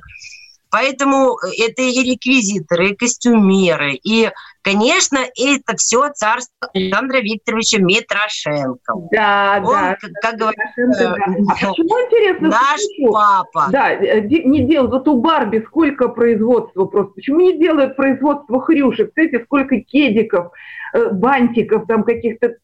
Поэтому 0.76 1.38
это 1.58 1.84
и 1.84 2.04
реквизиторы, 2.04 2.90
и 2.90 2.96
костюмеры, 2.98 3.94
и, 3.94 4.30
конечно, 4.62 5.20
это 5.20 5.78
все 5.78 6.10
царство 6.12 6.68
Александра 6.74 7.20
Викторовича 7.20 7.78
Митрошенко. 7.80 8.94
Да, 9.10 9.62
Он, 9.64 9.74
да. 9.74 9.98
Как, 10.02 10.12
как 10.22 10.36
говорят, 10.36 10.58
да. 10.76 11.14
а 11.14 11.54
почему 11.54 11.98
интересно? 12.06 12.50
Наш 12.50 12.82
почему? 12.82 13.14
папа. 13.14 13.68
Да, 13.72 13.94
э, 13.94 14.20
не 14.20 14.66
делают. 14.66 14.92
Вот 14.92 15.08
у 15.08 15.22
Барби 15.22 15.64
сколько 15.66 16.10
производства 16.10 16.84
просто. 16.84 17.14
Почему 17.14 17.40
не 17.40 17.58
делают 17.58 17.96
производство 17.96 18.60
хрюшек? 18.60 19.14
Смотрите, 19.14 19.46
сколько 19.46 19.80
кедиков, 19.80 20.52
э, 20.92 21.10
бантиков, 21.10 21.88
там 21.88 22.04
каких-то 22.04 22.58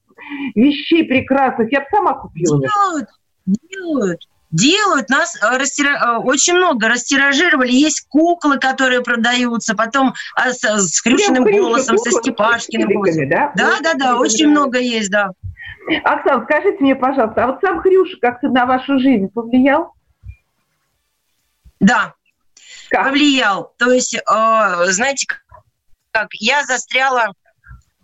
вещей 0.53 1.05
прекрасных. 1.05 1.71
Я 1.71 1.79
бы 1.79 1.85
сама 1.89 2.15
купила. 2.15 2.59
Делают, 2.59 3.07
делают 3.45 4.21
делают, 4.51 5.09
нас 5.09 5.35
э, 5.35 5.57
растира... 5.57 5.89
Э, 5.89 6.17
очень 6.17 6.55
много 6.55 6.87
растиражировали. 6.87 7.71
Есть 7.71 8.07
куклы, 8.09 8.59
которые 8.59 9.01
продаются, 9.01 9.75
потом 9.75 10.13
а, 10.35 10.51
с, 10.51 10.61
с 10.63 11.01
Хрюшиным 11.01 11.43
голосом, 11.43 11.97
со 11.97 12.11
Степашкиным 12.11 12.93
голосом. 12.93 13.29
Да, 13.29 13.51
да, 13.55 13.79
да, 13.81 13.93
да, 13.93 14.17
очень 14.17 14.49
много 14.49 14.79
есть, 14.79 15.09
да. 15.09 15.31
Оксана, 16.03 16.43
скажите 16.43 16.77
мне, 16.79 16.95
пожалуйста, 16.95 17.43
а 17.43 17.47
вот 17.47 17.61
сам 17.61 17.81
Хрюша 17.81 18.17
как-то 18.21 18.49
на 18.49 18.65
вашу 18.65 18.99
жизнь 18.99 19.29
повлиял? 19.29 19.93
Да, 21.79 22.13
как? 22.89 23.05
повлиял. 23.05 23.73
То 23.77 23.91
есть, 23.91 24.13
э, 24.13 24.21
знаете, 24.91 25.27
как 26.11 26.27
я 26.33 26.63
застряла 26.63 27.33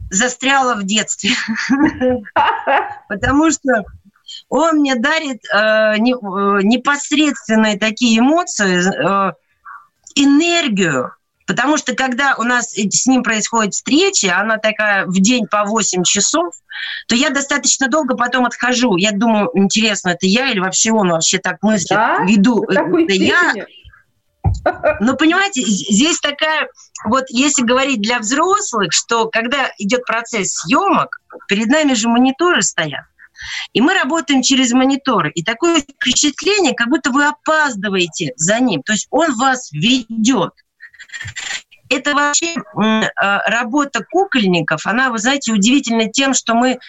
застряла 0.10 0.75
в 0.75 0.86
детстве. 0.86 1.32
Потому 3.10 3.51
что 3.51 3.84
он 4.50 4.77
мне 4.77 4.96
дарит 4.96 5.44
э, 5.54 5.98
не, 5.98 6.13
э, 6.13 6.62
непосредственные 6.63 7.77
такие 7.77 8.20
эмоции, 8.20 8.80
э, 8.80 9.34
энергию, 10.16 11.12
Потому 11.48 11.77
что 11.77 11.96
когда 11.96 12.36
у 12.38 12.44
нас 12.44 12.74
с 12.74 13.08
ним 13.08 13.24
происходит 13.24 13.74
встреча, 13.74 14.38
она 14.38 14.58
такая 14.58 15.06
в 15.06 15.13
день 15.13 15.48
по 15.48 15.63
8 15.63 16.04
часов, 16.04 16.54
то 17.08 17.15
я 17.15 17.30
достаточно 17.30 17.88
долго 17.88 18.17
потом 18.17 18.45
отхожу. 18.45 18.98
Я 18.98 19.13
думаю, 19.13 19.50
интересно, 19.54 20.10
это 20.10 20.28
я 20.28 20.52
или 20.52 20.60
вообще 20.60 20.91
он 20.91 21.10
вообще 21.10 21.38
так 21.38 21.63
мыслит, 21.63 21.98
да? 21.98 22.19
веду. 22.26 22.63
Это 22.63 23.13
я. 23.13 23.54
Но 25.00 25.15
понимаете, 25.15 25.62
здесь 25.62 26.19
такая, 26.19 26.67
вот 27.06 27.26
если 27.30 27.63
говорить 27.63 28.02
для 28.02 28.19
взрослых, 28.19 28.91
что 28.91 29.30
когда 29.30 29.72
идет 29.78 30.06
процесс 30.06 30.54
съемок, 30.54 31.22
перед 31.48 31.67
нами 31.67 31.93
же 31.93 32.10
мониторы 32.10 32.62
стоят. 32.62 33.06
И 33.73 33.82
мы 33.82 33.93
работаем 33.93 34.41
через 34.41 34.71
мониторы. 34.71 35.32
И 35.32 35.43
такое 35.43 35.82
впечатление, 35.82 36.73
как 36.73 36.89
будто 36.89 37.12
вы 37.12 37.26
опаздываете 37.26 38.34
за 38.36 38.60
ним. 38.60 38.84
То 38.84 38.93
есть 38.93 39.08
он 39.10 39.36
вас 39.36 39.71
ведет. 39.71 40.54
Это 41.89 42.13
вообще 42.13 42.56
а, 42.76 43.50
работа 43.50 44.06
кукольников, 44.10 44.86
она, 44.86 45.10
вы 45.10 45.19
знаете, 45.19 45.54
удивительна 45.54 46.10
тем, 46.10 46.34
что 46.34 46.54
мы 46.54 46.80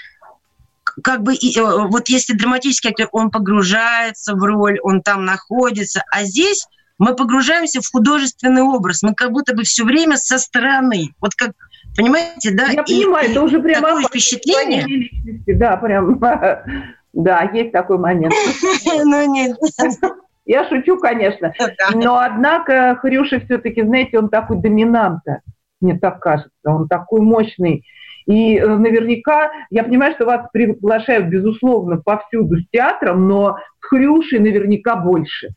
как 1.05 1.23
бы, 1.23 1.35
э, 1.35 1.87
вот 1.89 2.09
если 2.09 2.33
драматический 2.33 2.91
актер, 2.91 3.09
он 3.13 3.31
погружается 3.31 4.35
в 4.35 4.43
роль, 4.43 4.81
он 4.83 5.03
там 5.03 5.25
находится, 5.25 6.03
а 6.11 6.25
здесь 6.25 6.67
мы 6.99 7.15
погружаемся 7.15 7.81
в 7.81 7.89
художественный 7.91 8.63
образ, 8.63 9.03
мы 9.03 9.15
как 9.15 9.31
будто 9.31 9.55
бы 9.55 9.63
все 9.63 9.85
время 9.85 10.17
со 10.17 10.39
стороны, 10.39 11.15
вот 11.21 11.35
как 11.35 11.53
Понимаете, 11.99 12.53
да? 12.53 12.67
Я 12.69 12.83
и, 12.83 13.03
понимаю, 13.03 13.31
это 13.31 13.43
уже 13.43 13.61
прямо 13.61 13.89
такое 13.89 14.05
впечатление. 14.05 14.85
Личности. 14.85 15.53
Да, 15.53 15.77
прям, 15.77 16.21
да, 17.13 17.51
есть 17.53 17.73
такой 17.73 17.99
момент. 17.99 18.33
Ну, 19.05 19.35
нет. 19.35 19.57
Я 20.47 20.67
шучу, 20.69 20.97
конечно. 20.99 21.53
Но, 21.93 22.19
однако, 22.19 22.97
Хрюша 23.03 23.41
все-таки, 23.41 23.83
знаете, 23.83 24.19
он 24.19 24.31
такой 24.31 24.59
доминанта, 24.59 25.43
мне 25.81 25.99
так 25.99 26.21
кажется. 26.21 26.51
Он 26.65 26.89
такой 26.89 27.21
мощный. 27.21 27.85
И 28.27 28.57
э, 28.57 28.67
наверняка, 28.67 29.51
я 29.69 29.83
понимаю, 29.83 30.15
что 30.15 30.25
вас 30.25 30.47
приглашают, 30.53 31.27
безусловно, 31.27 31.99
повсюду 31.99 32.61
с 32.61 32.69
театром, 32.71 33.29
но 33.29 33.59
с 33.81 33.87
Хрюшей 33.89 34.39
наверняка 34.39 34.97
больше. 34.97 35.49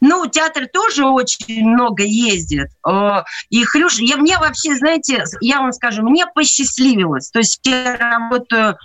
Ну, 0.00 0.26
театр 0.26 0.66
тоже 0.72 1.06
очень 1.06 1.64
много 1.68 2.02
ездит. 2.02 2.68
Э, 2.86 3.22
и 3.50 3.64
Хрюш, 3.64 3.98
я, 3.98 4.16
мне 4.16 4.38
вообще, 4.38 4.76
знаете, 4.76 5.24
я 5.40 5.60
вам 5.60 5.72
скажу, 5.72 6.02
мне 6.02 6.26
посчастливилось. 6.26 7.30
То 7.30 7.40
есть 7.40 7.60
я 7.64 7.96
работаю 7.96 8.76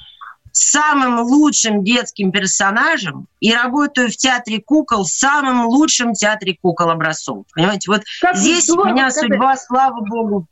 самым 0.53 1.19
лучшим 1.21 1.83
детским 1.83 2.31
персонажем 2.31 3.27
и 3.39 3.53
работаю 3.53 4.09
в 4.09 4.15
театре 4.15 4.61
кукол, 4.61 5.03
самым 5.03 5.65
лучшим 5.65 6.13
театре 6.13 6.57
кукол 6.61 6.91
образцов. 6.91 7.45
Понимаете, 7.53 7.89
вот 7.89 8.03
как 8.21 8.35
здесь 8.35 8.69
у 8.69 8.83
меня 8.85 9.09
сказать? 9.09 9.31
судьба, 9.31 9.57
слава 9.57 10.05
богу. 10.05 10.47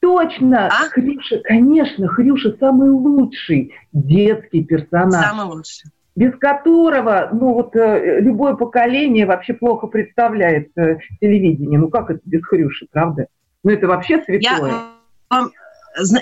Точно, 0.00 0.66
а? 0.66 0.88
Хрюша, 0.90 1.38
конечно, 1.42 2.08
Хрюша 2.08 2.54
самый 2.60 2.90
лучший 2.90 3.72
детский 3.92 4.62
персонаж. 4.62 5.24
Самый 5.24 5.46
лучший 5.46 5.90
без 6.16 6.34
которого, 6.38 7.28
ну 7.30 7.52
вот 7.52 7.76
э, 7.76 8.20
любое 8.20 8.54
поколение 8.54 9.26
вообще 9.26 9.52
плохо 9.52 9.86
представляет 9.86 10.70
э, 10.76 10.98
телевидение. 11.20 11.78
Ну 11.78 11.88
как 11.88 12.10
это 12.10 12.20
без 12.24 12.44
Хрюши, 12.44 12.86
правда? 12.90 13.26
Ну 13.62 13.70
это 13.70 13.86
вообще 13.86 14.22
святое. 14.22 14.40
Я 14.40 14.88
вам 15.28 15.52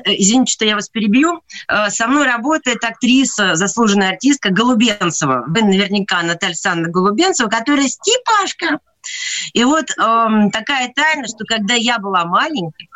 извините, 0.04 0.52
что 0.52 0.64
я 0.64 0.74
вас 0.74 0.88
перебью, 0.88 1.42
э, 1.68 1.90
со 1.90 2.08
мной 2.08 2.26
работает 2.26 2.82
актриса, 2.84 3.54
заслуженная 3.54 4.10
артистка 4.10 4.50
Голубенцева. 4.50 5.44
Вы 5.46 5.62
наверняка 5.62 6.22
Наталья 6.22 6.50
Александровна 6.50 6.92
Голубенцева, 6.92 7.48
которая 7.48 7.86
Степашка. 7.86 8.80
И 9.52 9.62
вот 9.64 9.86
эм, 9.98 10.50
такая 10.50 10.90
тайна, 10.94 11.26
что 11.26 11.44
когда 11.44 11.74
я 11.74 11.98
была 11.98 12.24
маленькой, 12.24 12.88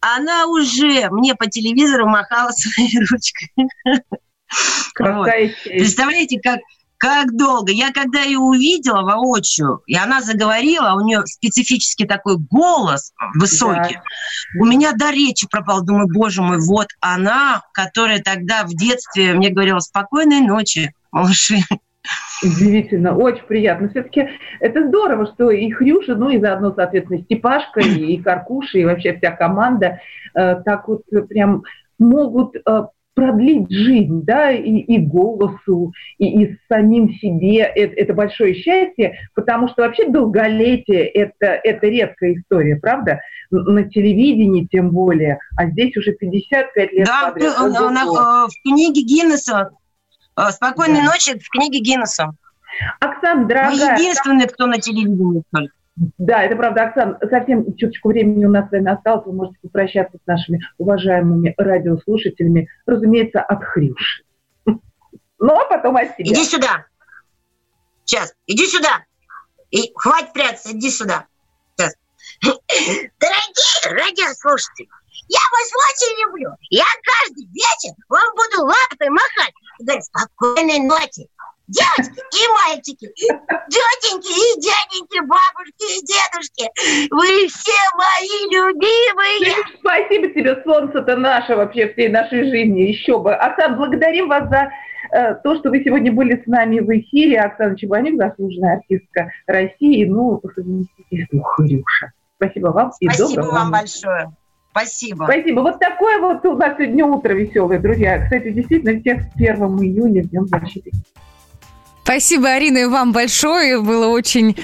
она 0.00 0.46
уже 0.46 1.08
мне 1.10 1.34
по 1.34 1.46
телевизору 1.48 2.08
махала 2.08 2.50
своей 2.50 2.98
ручкой. 2.98 3.52
Вот. 4.98 5.28
Представляете, 5.64 6.38
как, 6.40 6.60
как 6.98 7.36
долго. 7.36 7.72
Я 7.72 7.92
когда 7.92 8.20
ее 8.22 8.38
увидела 8.38 9.02
воочию, 9.02 9.82
и 9.86 9.96
она 9.96 10.20
заговорила, 10.20 10.94
у 10.94 11.04
нее 11.04 11.26
специфический 11.26 12.06
такой 12.06 12.36
голос 12.38 13.12
высокий, 13.34 13.94
да. 13.94 14.60
у 14.60 14.66
меня 14.66 14.92
до 14.92 15.10
речи 15.10 15.48
пропал. 15.50 15.84
Думаю, 15.84 16.06
боже 16.12 16.42
мой, 16.42 16.58
вот 16.60 16.88
она, 17.00 17.62
которая 17.72 18.20
тогда 18.20 18.64
в 18.64 18.70
детстве 18.70 19.34
мне 19.34 19.50
говорила 19.50 19.80
«спокойной 19.80 20.40
ночи, 20.40 20.94
малыши». 21.10 21.58
Удивительно, 22.42 23.16
очень 23.16 23.44
приятно. 23.44 23.88
Все-таки 23.88 24.28
это 24.60 24.86
здорово, 24.86 25.26
что 25.26 25.50
и 25.50 25.70
Хрюша, 25.70 26.14
ну 26.14 26.30
и 26.30 26.38
заодно, 26.38 26.72
соответственно, 26.74 27.20
Степашка, 27.22 27.80
и, 27.80 28.16
Каркуша, 28.18 28.78
и 28.78 28.84
вообще 28.84 29.16
вся 29.16 29.30
команда 29.30 30.00
э, 30.34 30.56
так 30.64 30.86
вот 30.86 31.02
прям 31.28 31.64
могут 31.98 32.56
э, 32.56 32.82
продлить 33.14 33.70
жизнь, 33.70 34.22
да, 34.24 34.50
и, 34.50 34.78
и 34.78 34.98
голосу, 34.98 35.92
и, 36.18 36.44
и 36.44 36.58
самим 36.68 37.14
себе. 37.14 37.60
Это, 37.60 37.94
это 37.94 38.14
большое 38.14 38.54
счастье, 38.54 39.18
потому 39.34 39.68
что 39.68 39.82
вообще 39.82 40.08
долголетие 40.08 41.06
это, 41.06 41.46
это 41.46 41.86
редкая 41.86 42.34
история, 42.34 42.76
правда? 42.76 43.20
На 43.50 43.84
телевидении 43.84 44.66
тем 44.70 44.90
более, 44.90 45.38
а 45.56 45.66
здесь 45.66 45.96
уже 45.96 46.12
55 46.12 46.92
лет. 46.92 47.06
Да, 47.06 47.30
подряд. 47.30 47.54
в 48.48 48.62
книге 48.62 49.02
Гиннесса 49.02 49.70
Э, 50.36 50.50
Спокойной 50.50 51.02
да. 51.02 51.06
ночи 51.06 51.38
в 51.38 51.48
книге 51.48 51.80
Гиннесса. 51.80 52.32
Оксана, 53.00 53.46
дорогая... 53.46 53.94
Мы 53.94 54.00
единственные, 54.00 54.48
кто 54.48 54.66
на 54.66 54.78
телевидении 54.78 55.42
только. 55.52 55.72
Да, 55.96 56.42
это 56.42 56.56
правда, 56.56 56.84
Оксана. 56.84 57.18
Совсем 57.30 57.76
чуточку 57.76 58.08
времени 58.08 58.44
у 58.44 58.50
нас 58.50 58.68
с 58.68 58.72
вами 58.72 58.90
осталось. 58.90 59.26
Вы 59.26 59.32
можете 59.32 59.58
попрощаться 59.62 60.18
с 60.18 60.26
нашими 60.26 60.60
уважаемыми 60.78 61.54
радиослушателями. 61.56 62.68
Разумеется, 62.84 63.40
от 63.40 63.62
Хрюши. 63.62 64.24
Ну, 64.66 64.80
а 65.38 65.64
потом 65.66 65.96
от 65.96 66.16
себя. 66.16 66.32
Иди 66.32 66.44
сюда. 66.44 66.86
Сейчас, 68.04 68.34
иди 68.46 68.66
сюда. 68.66 69.04
И 69.70 69.92
хватит 69.94 70.32
прятаться, 70.32 70.72
иди 70.72 70.90
сюда. 70.90 71.26
Сейчас. 71.76 71.94
Дорогие 72.40 73.90
радиослушатели, 73.90 74.88
я 75.28 75.40
вас 75.52 75.70
очень 75.72 76.26
люблю. 76.26 76.50
Я 76.70 76.84
каждый 77.02 77.46
вечер 77.46 77.94
вам 78.08 78.34
буду 78.34 78.64
лапой 78.64 79.10
махать. 79.10 79.54
Говорит, 79.78 80.04
спокойной 80.04 80.80
ночи. 80.80 81.28
Девочки 81.66 82.20
и 82.20 82.68
мальчики, 82.68 83.08
тетеньки 83.16 84.32
и 84.32 84.60
дяденьки, 84.60 85.20
бабушки 85.20 85.96
и 85.96 86.04
дедушки, 86.04 87.08
вы 87.10 87.48
все 87.48 87.72
мои 87.96 88.50
любимые. 88.52 89.64
Спасибо 89.80 90.28
тебе, 90.28 90.62
солнце-то 90.62 91.16
наше 91.16 91.56
вообще 91.56 91.88
всей 91.88 92.08
нашей 92.08 92.50
жизни, 92.50 92.82
еще 92.82 93.18
бы. 93.18 93.34
Оксана, 93.34 93.76
благодарим 93.76 94.28
вас 94.28 94.46
за 94.50 94.70
э, 95.12 95.36
то, 95.36 95.56
что 95.56 95.70
вы 95.70 95.82
сегодня 95.82 96.12
были 96.12 96.42
с 96.42 96.46
нами 96.46 96.80
в 96.80 96.90
эфире. 96.98 97.40
Оксана 97.40 97.78
Чебанюк, 97.78 98.20
заслуженная 98.20 98.76
артистка 98.76 99.30
России, 99.46 100.04
ну, 100.04 100.36
по 100.36 100.50
совместительству 100.50 101.40
Хрюша. 101.40 102.12
Спасибо 102.36 102.68
вам 102.68 102.92
и 103.00 103.08
Спасибо 103.08 103.42
доброго 103.42 103.54
вам 103.54 103.70
большое. 103.70 104.32
Спасибо. 104.72 105.24
Спасибо. 105.24 105.60
Вот 105.60 105.78
такое 105.78 106.18
вот 106.18 106.44
у 106.44 106.56
нас 106.56 106.76
сегодня 106.76 107.06
утро 107.06 107.32
веселое, 107.32 107.78
друзья. 107.78 108.22
Кстати, 108.22 108.50
действительно, 108.50 109.00
всех 109.00 109.22
с 109.22 109.34
1 109.36 109.54
июня 109.78 110.24
Днем 110.24 110.46
защиты. 110.46 110.90
Спасибо, 112.04 112.50
Арина, 112.50 112.78
и 112.78 112.84
вам 112.84 113.12
большое. 113.12 113.80
Было 113.80 114.08
очень 114.08 114.56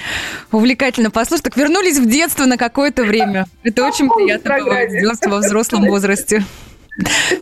увлекательно 0.51 1.09
послушать. 1.09 1.45
Так 1.45 1.57
вернулись 1.57 1.97
в 1.97 2.07
детство 2.07 2.45
на 2.45 2.55
какое-то 2.55 3.03
время. 3.03 3.47
Это 3.63 3.83
очень 3.83 4.09
приятно 4.09 4.59
бывает 4.59 4.91
сделать 4.91 5.25
во 5.25 5.37
взрослом 5.37 5.87
возрасте. 5.87 6.45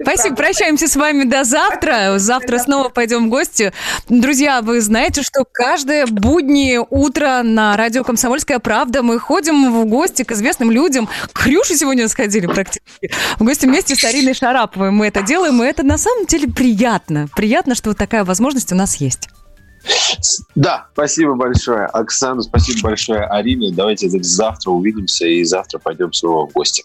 Спасибо, 0.01 0.35
прощаемся 0.38 0.88
с 0.88 0.95
вами 0.95 1.25
до 1.25 1.43
завтра. 1.43 2.13
Завтра 2.17 2.59
снова 2.59 2.88
пойдем 2.88 3.25
в 3.25 3.29
гости. 3.29 3.73
Друзья, 4.07 4.62
вы 4.62 4.79
знаете, 4.79 5.21
что 5.21 5.43
каждое 5.51 6.05
буднее 6.05 6.85
утро 6.89 7.41
на 7.43 7.75
радио 7.75 8.05
«Комсомольская 8.05 8.59
правда» 8.59 9.03
мы 9.03 9.19
ходим 9.19 9.73
в 9.73 9.85
гости 9.85 10.23
к 10.23 10.31
известным 10.31 10.71
людям. 10.71 11.09
К 11.33 11.39
Хрюше 11.39 11.75
сегодня 11.75 12.07
сходили 12.07 12.45
практически. 12.45 13.12
В 13.38 13.43
гости 13.43 13.65
вместе 13.65 13.95
с 13.95 14.03
Ариной 14.05 14.33
Шараповой 14.33 14.91
мы 14.91 15.07
это 15.07 15.23
делаем, 15.23 15.62
и 15.62 15.67
это 15.67 15.83
на 15.83 15.97
самом 15.97 16.25
деле 16.25 16.47
приятно. 16.47 17.27
Приятно, 17.35 17.75
что 17.75 17.89
вот 17.89 17.97
такая 17.97 18.23
возможность 18.23 18.71
у 18.71 18.75
нас 18.75 18.95
есть. 18.97 19.27
Да, 20.56 20.88
спасибо 20.93 21.36
большое, 21.36 21.86
Оксана, 21.86 22.41
спасибо 22.41 22.89
большое, 22.89 23.21
Арине. 23.25 23.73
Давайте 23.73 24.10
завтра 24.10 24.71
увидимся 24.71 25.25
и 25.25 25.43
завтра 25.43 25.80
пойдем 25.80 26.13
снова 26.13 26.47
в 26.47 26.54
гости. 26.54 26.84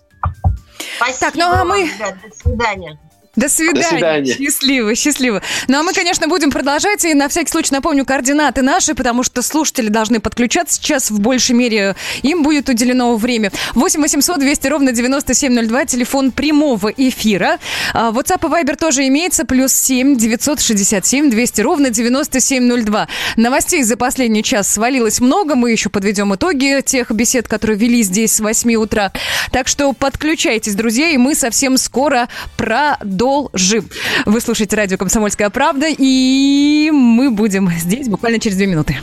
Спасибо 0.96 1.20
так, 1.20 1.34
ну 1.34 1.44
а 1.50 1.64
мы... 1.64 1.84
Ребят, 1.84 2.16
до 2.22 2.36
свидания. 2.36 2.98
До 3.36 3.48
свидания. 3.48 3.82
До 3.82 3.88
свидания. 3.88 4.34
Счастливо, 4.34 4.94
счастливо. 4.94 5.42
Ну 5.68 5.78
а 5.78 5.82
мы, 5.82 5.92
конечно, 5.92 6.28
будем 6.28 6.50
продолжать. 6.50 7.04
И 7.04 7.14
на 7.14 7.28
всякий 7.28 7.50
случай 7.50 7.72
напомню 7.72 8.04
координаты 8.04 8.62
наши, 8.62 8.94
потому 8.94 9.22
что 9.22 9.42
слушатели 9.42 9.88
должны 9.88 10.20
подключаться 10.20 10.76
сейчас 10.76 11.10
в 11.10 11.18
большей 11.18 11.56
мере. 11.56 11.96
Им 12.22 12.42
будет 12.42 12.68
уделено 12.68 13.16
время. 13.16 13.50
8 13.74 14.00
800 14.00 14.38
200 14.38 14.66
ровно 14.68 14.92
9702, 14.92 15.86
телефон 15.86 16.30
прямого 16.30 16.92
эфира. 16.96 17.58
А, 17.92 18.12
WhatsApp 18.12 18.46
и 18.46 18.64
Viber 18.64 18.76
тоже 18.76 19.06
имеется. 19.08 19.44
Плюс 19.44 19.72
7 19.72 20.16
967 20.16 21.30
200 21.30 21.60
ровно 21.60 21.90
9702. 21.90 23.08
Новостей 23.36 23.82
за 23.82 23.96
последний 23.96 24.44
час 24.44 24.72
свалилось 24.72 25.20
много. 25.20 25.56
Мы 25.56 25.72
еще 25.72 25.88
подведем 25.88 26.34
итоги 26.34 26.82
тех 26.84 27.10
бесед, 27.10 27.48
которые 27.48 27.76
вели 27.76 28.02
здесь 28.02 28.34
с 28.34 28.40
8 28.40 28.74
утра. 28.76 29.12
Так 29.50 29.66
что 29.66 29.92
подключайтесь, 29.92 30.74
друзья, 30.74 31.08
и 31.08 31.16
мы 31.16 31.34
совсем 31.34 31.76
скоро 31.78 32.28
продолжим 32.56 33.23
продолжим. 33.24 33.88
Вы 34.26 34.40
слушаете 34.40 34.76
радио 34.76 34.98
«Комсомольская 34.98 35.50
правда», 35.50 35.86
и 35.88 36.90
мы 36.92 37.30
будем 37.30 37.70
здесь 37.70 38.08
буквально 38.08 38.38
через 38.38 38.56
две 38.56 38.66
минуты. 38.66 38.98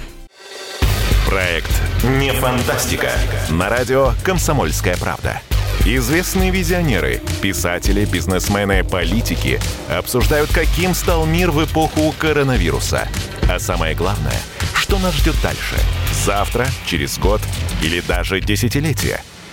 Проект 1.28 1.72
«Не 2.20 2.32
фантастика» 2.32 3.12
на 3.50 3.70
радио 3.70 4.12
«Комсомольская 4.24 4.98
правда». 4.98 5.42
Известные 5.86 6.52
визионеры, 6.52 7.22
писатели, 7.42 8.06
бизнесмены, 8.06 8.84
политики 8.84 9.60
обсуждают, 9.90 10.52
каким 10.54 10.94
стал 10.94 11.26
мир 11.26 11.50
в 11.50 11.66
эпоху 11.66 12.14
коронавируса. 12.20 13.08
А 13.50 13.58
самое 13.58 13.96
главное, 13.96 14.40
что 14.76 15.00
нас 15.00 15.16
ждет 15.16 15.36
дальше? 15.42 15.76
Завтра, 16.24 16.68
через 16.86 17.18
год 17.18 17.42
или 17.82 18.02
даже 18.02 18.40
десятилетие– 18.40 19.22